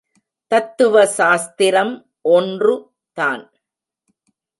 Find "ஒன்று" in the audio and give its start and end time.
2.29-2.75